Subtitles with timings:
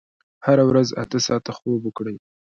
[0.45, 2.15] هره ورځ اته ساعته خوب وکړئ.